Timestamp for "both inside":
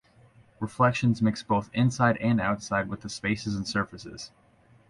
1.43-2.17